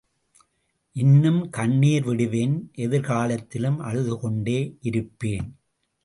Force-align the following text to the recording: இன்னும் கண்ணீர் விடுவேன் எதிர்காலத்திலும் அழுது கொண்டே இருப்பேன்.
இன்னும் 0.95 1.49
கண்ணீர் 1.49 2.03
விடுவேன் 2.03 2.71
எதிர்காலத்திலும் 2.77 3.77
அழுது 3.79 4.19
கொண்டே 4.19 4.77
இருப்பேன். 4.81 5.47